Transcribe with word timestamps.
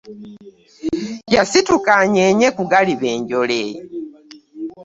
Yasituka 1.35 1.91
anyenye 2.03 2.47
ku 2.57 2.63
galiba 2.71 3.05
enjole. 3.15 3.61